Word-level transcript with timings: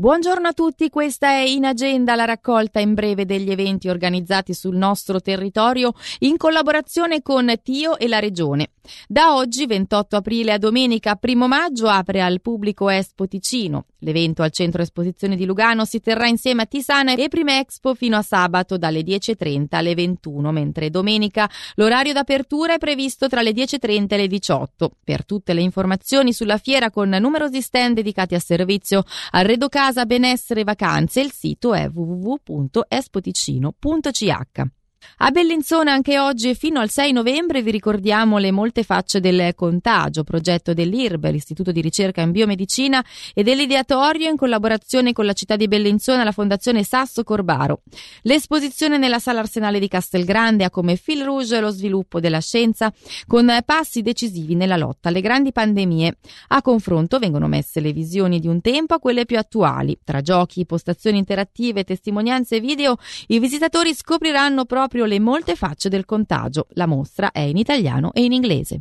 Buongiorno 0.00 0.46
a 0.46 0.52
tutti, 0.52 0.90
questa 0.90 1.26
è 1.30 1.40
in 1.40 1.64
agenda 1.64 2.14
la 2.14 2.24
raccolta 2.24 2.78
in 2.78 2.94
breve 2.94 3.24
degli 3.24 3.50
eventi 3.50 3.88
organizzati 3.88 4.54
sul 4.54 4.76
nostro 4.76 5.20
territorio 5.20 5.92
in 6.20 6.36
collaborazione 6.36 7.20
con 7.20 7.52
Tio 7.64 7.98
e 7.98 8.06
la 8.06 8.20
Regione. 8.20 8.70
Da 9.08 9.34
oggi, 9.34 9.66
28 9.66 10.14
aprile 10.14 10.52
a 10.52 10.58
domenica 10.58 11.18
1 11.20 11.48
maggio, 11.48 11.88
apre 11.88 12.22
al 12.22 12.40
pubblico 12.40 12.88
Espo 12.88 13.26
Ticino. 13.26 13.86
L'evento 14.02 14.42
al 14.42 14.52
centro 14.52 14.80
esposizione 14.80 15.34
di 15.34 15.44
Lugano 15.44 15.84
si 15.84 16.00
terrà 16.00 16.28
insieme 16.28 16.62
a 16.62 16.66
Tisana 16.66 17.14
e 17.14 17.28
Prime 17.28 17.58
Expo 17.58 17.94
fino 17.94 18.16
a 18.16 18.22
sabato 18.22 18.78
dalle 18.78 19.02
10.30 19.02 19.66
alle 19.70 19.94
21, 19.94 20.52
mentre 20.52 20.88
domenica 20.88 21.50
l'orario 21.74 22.12
d'apertura 22.12 22.74
è 22.74 22.78
previsto 22.78 23.26
tra 23.26 23.42
le 23.42 23.50
10.30 23.50 24.06
e 24.10 24.16
le 24.16 24.28
18. 24.28 24.92
Per 25.02 25.24
tutte 25.24 25.52
le 25.52 25.62
informazioni 25.62 26.32
sulla 26.32 26.58
fiera 26.58 26.90
con 26.90 27.08
numerosi 27.08 27.60
stand 27.60 27.96
dedicati 27.96 28.36
a 28.36 28.40
servizio, 28.40 29.02
arredo 29.32 29.68
casa, 29.68 30.06
benessere 30.06 30.60
e 30.60 30.64
vacanze, 30.64 31.20
il 31.20 31.32
sito 31.32 31.74
è 31.74 31.90
www.espoticino.ch. 31.92 34.77
A 35.20 35.30
Bellinzona 35.30 35.92
anche 35.92 36.18
oggi 36.18 36.48
e 36.48 36.54
fino 36.54 36.80
al 36.80 36.90
6 36.90 37.12
novembre 37.12 37.62
vi 37.62 37.70
ricordiamo 37.70 38.38
le 38.38 38.50
molte 38.50 38.82
facce 38.82 39.20
del 39.20 39.52
contagio, 39.54 40.24
progetto 40.24 40.72
dell'IRB, 40.72 41.30
l'Istituto 41.30 41.72
di 41.72 41.80
ricerca 41.80 42.20
in 42.20 42.30
biomedicina 42.30 43.04
e 43.34 43.42
dell'ideatorio 43.42 44.28
in 44.28 44.36
collaborazione 44.36 45.12
con 45.12 45.24
la 45.24 45.32
città 45.32 45.56
di 45.56 45.68
Bellinzona 45.68 46.22
e 46.22 46.24
la 46.24 46.32
Fondazione 46.32 46.84
Sasso 46.84 47.24
Corbaro. 47.24 47.82
L'esposizione 48.22 48.96
nella 48.96 49.18
Sala 49.18 49.40
Arsenale 49.40 49.78
di 49.78 49.88
Castelgrande 49.88 50.64
ha 50.64 50.70
come 50.70 50.96
fil 50.96 51.24
rouge 51.24 51.60
lo 51.60 51.70
sviluppo 51.70 52.20
della 52.20 52.40
scienza 52.40 52.92
con 53.26 53.56
passi 53.64 54.02
decisivi 54.02 54.54
nella 54.54 54.76
lotta 54.76 55.08
alle 55.08 55.20
grandi 55.20 55.52
pandemie. 55.52 56.16
A 56.48 56.62
confronto 56.62 57.18
vengono 57.18 57.48
messe 57.48 57.80
le 57.80 57.92
visioni 57.92 58.38
di 58.38 58.46
un 58.46 58.60
tempo 58.60 58.94
a 58.94 58.98
quelle 59.00 59.26
più 59.26 59.38
attuali. 59.38 59.98
Tra 60.02 60.20
giochi, 60.20 60.64
postazioni 60.64 61.18
interattive, 61.18 61.84
testimonianze 61.84 62.60
video, 62.60 62.96
i 63.28 63.38
visitatori 63.38 63.94
scopriranno 63.94 64.64
proprio 64.64 64.86
proprio 64.88 65.04
le 65.04 65.20
molte 65.20 65.54
facce 65.54 65.90
del 65.90 66.06
contagio. 66.06 66.66
La 66.70 66.86
mostra 66.86 67.30
è 67.30 67.40
in 67.40 67.58
italiano 67.58 68.12
e 68.14 68.24
in 68.24 68.32
inglese. 68.32 68.80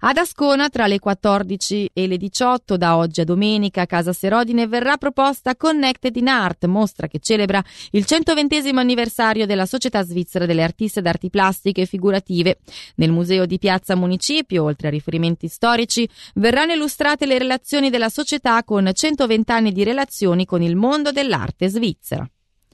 Ad 0.00 0.18
Ascona, 0.18 0.68
tra 0.68 0.86
le 0.86 0.98
14 0.98 1.90
e 1.94 2.06
le 2.06 2.18
18, 2.18 2.76
da 2.76 2.98
oggi 2.98 3.22
a 3.22 3.24
domenica, 3.24 3.82
a 3.82 3.86
Casa 3.86 4.12
Serodine 4.12 4.66
verrà 4.66 4.98
proposta 4.98 5.56
Connected 5.56 6.14
in 6.16 6.28
Art, 6.28 6.66
mostra 6.66 7.06
che 7.06 7.18
celebra 7.18 7.64
il 7.92 8.04
120 8.04 8.68
anniversario 8.74 9.46
della 9.46 9.64
Società 9.64 10.02
Svizzera 10.02 10.44
delle 10.44 10.62
Artiste 10.62 11.00
d'Arti 11.00 11.30
Plastiche 11.30 11.82
e 11.82 11.86
Figurative. 11.86 12.58
Nel 12.96 13.10
Museo 13.10 13.46
di 13.46 13.58
Piazza 13.58 13.94
Municipio, 13.94 14.64
oltre 14.64 14.88
a 14.88 14.90
riferimenti 14.90 15.48
storici, 15.48 16.06
verranno 16.34 16.72
illustrate 16.72 17.24
le 17.24 17.38
relazioni 17.38 17.88
della 17.88 18.10
società 18.10 18.62
con 18.64 18.90
120 18.92 19.50
anni 19.50 19.72
di 19.72 19.84
relazioni 19.84 20.44
con 20.44 20.60
il 20.60 20.76
mondo 20.76 21.10
dell'arte 21.10 21.68
svizzera. 21.68 22.28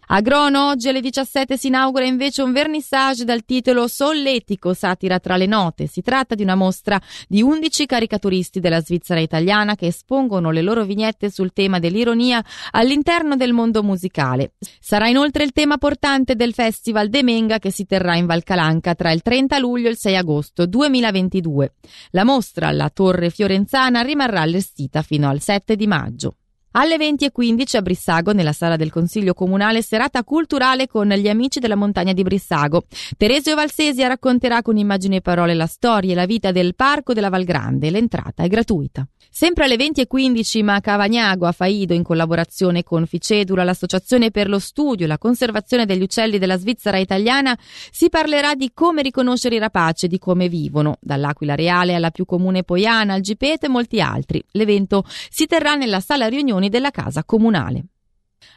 A 0.06 0.20
Grono 0.20 0.68
oggi 0.68 0.88
alle 0.88 1.00
17 1.00 1.56
si 1.56 1.68
inaugura 1.68 2.04
invece 2.04 2.42
un 2.42 2.52
vernissage 2.52 3.24
dal 3.24 3.44
titolo 3.44 3.86
Solletico, 3.86 4.74
satira 4.74 5.20
tra 5.20 5.36
le 5.36 5.46
note. 5.46 5.86
Si 5.86 6.02
tratta 6.02 6.34
di 6.34 6.42
una 6.42 6.56
mostra 6.56 7.00
di 7.28 7.40
11 7.40 7.86
caricaturisti 7.86 8.60
della 8.60 8.82
Svizzera 8.82 9.20
italiana 9.20 9.74
che 9.74 9.86
espongono 9.86 10.50
le 10.50 10.60
loro 10.60 10.84
vignette 10.84 11.30
sul 11.30 11.52
tema 11.52 11.78
dell'ironia 11.78 12.44
all'interno 12.72 13.36
del 13.36 13.52
mondo 13.52 13.82
musicale. 13.82 14.52
Sarà 14.80 15.08
inoltre 15.08 15.44
il 15.44 15.52
tema 15.52 15.78
portante 15.78 16.34
del 16.34 16.52
Festival 16.52 17.08
De 17.08 17.22
Menga 17.22 17.58
che 17.58 17.70
si 17.70 17.86
terrà 17.86 18.16
in 18.16 18.26
Valcalanca 18.26 18.94
tra 18.94 19.12
il 19.12 19.22
30 19.22 19.58
luglio 19.58 19.86
e 19.86 19.92
il 19.92 19.96
6 19.96 20.16
agosto 20.16 20.66
2022. 20.66 21.74
La 22.10 22.24
mostra 22.24 22.66
alla 22.66 22.90
Torre 22.90 23.30
Fiorenzana 23.30 24.02
rimarrà 24.02 24.40
allestita 24.40 25.00
fino 25.00 25.28
al 25.28 25.40
7 25.40 25.76
di 25.76 25.86
maggio. 25.86 26.34
Alle 26.74 26.96
20.15 26.96 27.76
a 27.76 27.82
Brissago, 27.82 28.32
nella 28.32 28.54
sala 28.54 28.76
del 28.76 28.90
Consiglio 28.90 29.34
Comunale, 29.34 29.82
serata 29.82 30.24
culturale 30.24 30.86
con 30.86 31.06
gli 31.06 31.28
amici 31.28 31.60
della 31.60 31.76
montagna 31.76 32.14
di 32.14 32.22
Brissago. 32.22 32.84
Teresio 33.18 33.54
Valsesia 33.54 34.08
racconterà 34.08 34.62
con 34.62 34.78
immagini 34.78 35.16
e 35.16 35.20
parole 35.20 35.52
la 35.52 35.66
storia 35.66 36.12
e 36.12 36.14
la 36.14 36.24
vita 36.24 36.50
del 36.50 36.74
Parco 36.74 37.12
della 37.12 37.28
Val 37.28 37.44
Grande. 37.44 37.90
L'entrata 37.90 38.42
è 38.42 38.48
gratuita. 38.48 39.06
Sempre 39.34 39.64
alle 39.64 39.76
20.15 39.76 40.64
ma 40.64 40.76
a 40.76 40.80
Cavagnago, 40.80 41.46
a 41.46 41.52
Faido, 41.52 41.92
in 41.92 42.02
collaborazione 42.02 42.82
con 42.82 43.06
Ficedula, 43.06 43.64
l'Associazione 43.64 44.30
per 44.30 44.48
lo 44.48 44.58
Studio 44.58 45.04
e 45.04 45.08
la 45.08 45.18
Conservazione 45.18 45.84
degli 45.84 46.02
Uccelli 46.02 46.38
della 46.38 46.58
Svizzera 46.58 46.96
italiana, 46.96 47.58
si 47.90 48.08
parlerà 48.08 48.54
di 48.54 48.72
come 48.72 49.02
riconoscere 49.02 49.56
i 49.56 49.58
rapaci 49.58 50.06
e 50.06 50.08
di 50.08 50.18
come 50.18 50.48
vivono, 50.48 50.96
dall'Aquila 51.00 51.54
Reale 51.54 51.94
alla 51.94 52.10
più 52.10 52.24
comune 52.24 52.62
Poiana, 52.62 53.14
al 53.14 53.20
Gipete 53.20 53.66
e 53.66 53.68
molti 53.70 54.00
altri. 54.00 54.42
L'evento 54.52 55.04
si 55.30 55.46
terrà 55.46 55.74
nella 55.74 56.00
sala 56.00 56.28
riunione 56.28 56.61
riunioni 56.62 56.68
della 56.68 56.90
Casa 56.90 57.24
Comunale. 57.24 57.84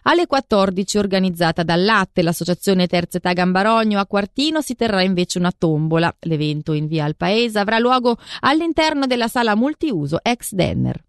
Alle 0.03 0.27
14, 0.27 0.97
organizzata 0.97 1.63
dal 1.63 1.83
Latte, 1.83 2.21
l'associazione 2.21 2.87
Terza 2.87 3.17
Età 3.17 3.33
Gambarogno, 3.33 3.99
a 3.99 4.05
Quartino 4.05 4.61
si 4.61 4.75
terrà 4.75 5.01
invece 5.01 5.37
una 5.39 5.51
tombola. 5.55 6.13
L'evento 6.21 6.73
in 6.73 6.87
via 6.87 7.05
al 7.05 7.15
paese 7.15 7.59
avrà 7.59 7.79
luogo 7.79 8.17
all'interno 8.41 9.07
della 9.07 9.27
sala 9.27 9.55
multiuso 9.55 10.19
ex 10.23 10.53
Denner. 10.53 11.04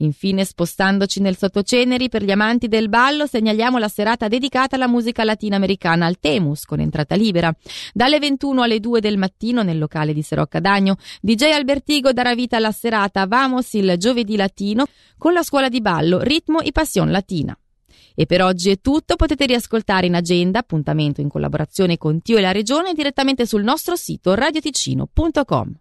Infine, 0.00 0.44
spostandoci 0.44 1.20
nel 1.20 1.36
sottoceneri, 1.36 2.08
per 2.08 2.22
gli 2.22 2.30
amanti 2.30 2.68
del 2.68 2.88
ballo, 2.88 3.26
segnaliamo 3.26 3.78
la 3.78 3.88
serata 3.88 4.28
dedicata 4.28 4.76
alla 4.76 4.86
musica 4.86 5.24
latinoamericana 5.24 6.06
al 6.06 6.20
Temus, 6.20 6.64
con 6.64 6.78
entrata 6.78 7.16
libera. 7.16 7.52
Dalle 7.92 8.20
21 8.20 8.62
alle 8.62 8.78
2 8.78 9.00
del 9.00 9.18
mattino, 9.18 9.62
nel 9.62 9.78
locale 9.78 10.12
di 10.12 10.22
Serocca 10.22 10.60
Dagno, 10.60 10.96
DJ 11.20 11.50
Albertigo 11.52 12.12
darà 12.12 12.34
vita 12.34 12.58
alla 12.58 12.70
serata 12.70 13.26
Vamos 13.26 13.72
il 13.72 13.94
giovedì 13.98 14.36
latino 14.36 14.86
con 15.16 15.32
la 15.32 15.42
scuola 15.42 15.68
di 15.68 15.80
ballo 15.80 16.20
Ritmo 16.20 16.60
e 16.60 16.70
Passion 16.70 17.10
Latina. 17.10 17.58
E 18.14 18.26
per 18.26 18.42
oggi 18.42 18.70
è 18.70 18.80
tutto, 18.80 19.16
potete 19.16 19.46
riascoltare 19.46 20.06
in 20.06 20.14
agenda, 20.14 20.60
appuntamento 20.60 21.20
in 21.20 21.28
collaborazione 21.28 21.98
con 21.98 22.20
Tio 22.20 22.38
e 22.38 22.40
la 22.40 22.52
Regione 22.52 22.92
direttamente 22.92 23.46
sul 23.46 23.62
nostro 23.62 23.96
sito 23.96 24.34
radioticino.com. 24.34 25.74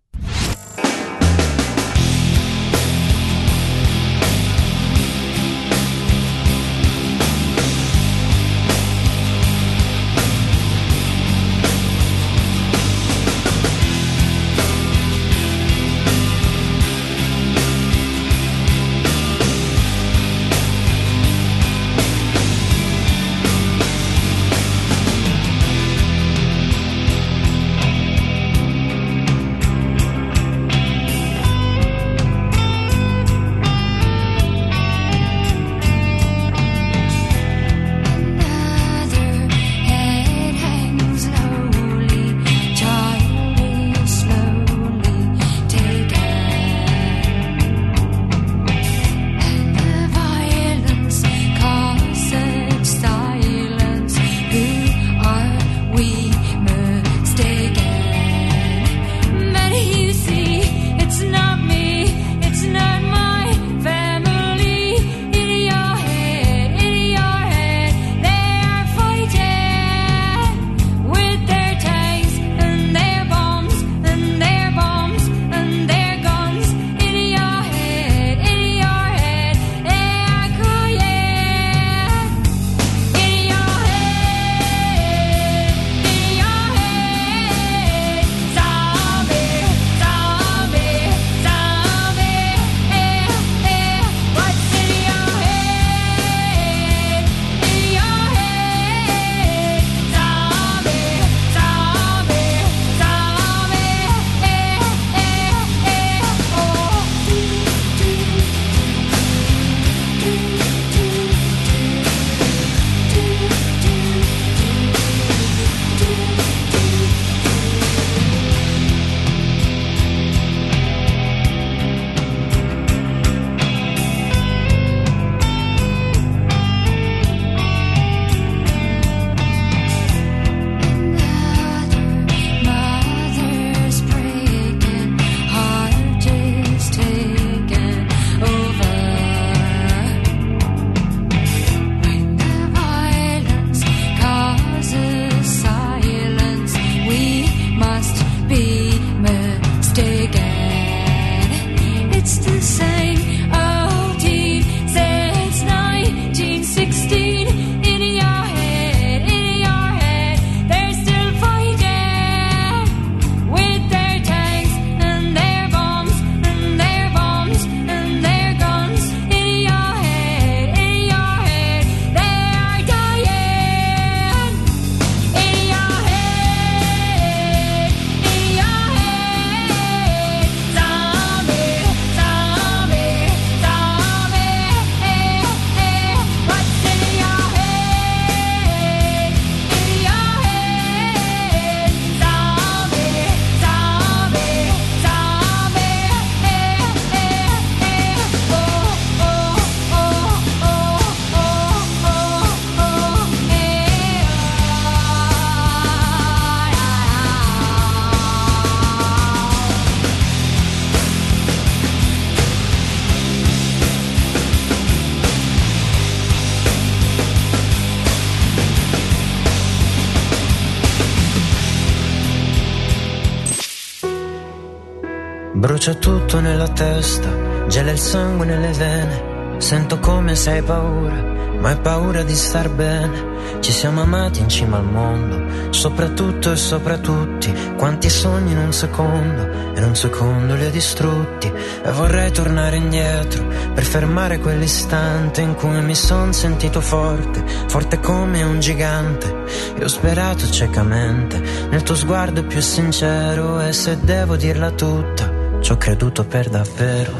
Brucia 225.57 225.95
tutto 225.95 226.39
nella 226.39 226.67
testa, 226.67 227.65
gela 227.65 227.89
il 227.89 227.97
sangue 227.97 228.45
nelle 228.45 228.71
vene. 228.73 229.55
Sento 229.57 229.97
come 229.97 230.35
sei 230.35 230.61
paura, 230.61 231.15
ma 231.59 231.69
hai 231.69 231.77
paura 231.77 232.21
di 232.21 232.35
star 232.35 232.69
bene. 232.69 233.35
Ci 233.59 233.71
siamo 233.71 234.01
amati 234.01 234.41
in 234.41 234.49
cima 234.49 234.77
al 234.77 234.85
mondo, 234.85 235.71
soprattutto 235.71 236.51
e 236.51 236.57
sopra 236.57 236.99
tutti. 236.99 237.51
Quanti 237.75 238.07
sogni 238.07 238.51
in 238.51 238.59
un 238.59 238.71
secondo, 238.71 239.47
in 239.75 239.83
un 239.83 239.95
secondo 239.95 240.53
li 240.53 240.63
ho 240.63 240.69
distrutti. 240.69 241.51
E 241.83 241.91
vorrei 241.91 242.31
tornare 242.31 242.75
indietro 242.75 243.47
per 243.73 243.83
fermare 243.83 244.37
quell'istante 244.37 245.41
in 245.41 245.55
cui 245.55 245.81
mi 245.81 245.95
son 245.95 246.33
sentito 246.33 246.81
forte, 246.81 247.43
forte 247.67 247.99
come 247.99 248.43
un 248.43 248.59
gigante. 248.59 249.43
E 249.75 249.83
ho 249.83 249.87
sperato 249.87 250.47
ciecamente 250.51 251.41
nel 251.71 251.81
tuo 251.81 251.95
sguardo 251.95 252.43
più 252.43 252.61
sincero. 252.61 253.59
E 253.59 253.73
se 253.73 253.97
devo 253.99 254.35
dirla 254.35 254.69
tutta, 254.69 255.36
ci 255.67 255.73
ho 255.73 255.77
creduto 255.77 256.23
per 256.23 256.47
davvero. 256.47 257.11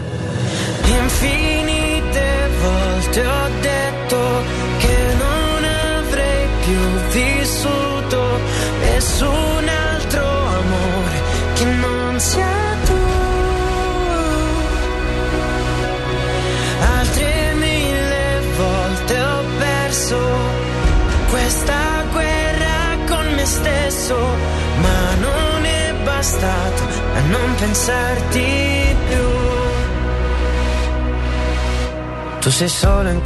Infinite 0.86 2.50
volte 2.62 3.28
ho 3.28 3.50
detto 3.60 4.20
che 4.78 4.98
non 5.18 5.64
avrei 5.98 6.48
più 6.64 6.80
vissuto 7.12 8.40
nessun 8.80 9.68
altro 9.68 10.24
amore 10.24 11.22
che 11.56 11.66
non 11.66 12.20
sia 12.22 12.76
tu. 12.86 13.00
Altre 17.00 17.54
mille 17.56 18.42
volte 18.56 19.20
ho 19.20 19.44
perso 19.60 20.20
questa 21.30 22.06
guerra 22.14 22.98
con 23.08 23.34
me 23.34 23.46
stesso, 23.46 24.16
bastato 26.28 26.84
a 27.14 27.20
non 27.22 27.56
pensarti 27.56 28.96
più. 29.08 29.26
Tu 32.42 32.50
sei 32.50 32.68
solo 32.68 33.10
in 33.10 33.22